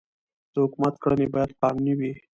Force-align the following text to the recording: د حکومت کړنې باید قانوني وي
د 0.53 0.53
حکومت 0.63 0.93
کړنې 1.03 1.27
باید 1.33 1.57
قانوني 1.61 1.93
وي 1.99 2.11